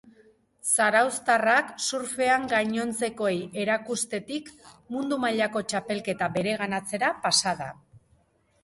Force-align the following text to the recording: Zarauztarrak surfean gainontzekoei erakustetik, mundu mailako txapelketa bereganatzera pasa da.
Zarauztarrak 0.75 1.67
surfean 1.87 2.47
gainontzekoei 2.55 3.35
erakustetik, 3.65 4.51
mundu 4.97 5.21
mailako 5.29 5.65
txapelketa 5.75 6.33
bereganatzera 6.41 7.17
pasa 7.29 7.57
da. 7.65 7.75